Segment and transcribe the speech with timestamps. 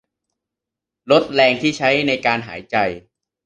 [1.11, 2.75] ลดแรงที่ใช้ในการหายใจ